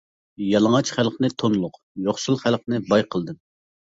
يالىڭاچ 0.43 0.91
خەلقنى 0.95 1.29
تونلۇق، 1.41 1.77
يوقسۇل 2.05 2.39
خەلقنى 2.45 2.81
باي 2.89 3.05
قىلدىم. 3.17 3.39